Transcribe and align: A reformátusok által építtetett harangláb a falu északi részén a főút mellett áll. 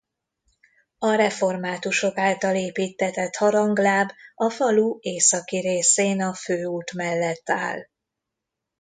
A 0.97 1.13
reformátusok 1.15 2.17
által 2.17 2.55
építtetett 2.55 3.35
harangláb 3.35 4.11
a 4.35 4.49
falu 4.49 4.97
északi 4.99 5.59
részén 5.59 6.21
a 6.21 6.33
főút 6.33 6.93
mellett 6.93 7.49
áll. 7.49 7.83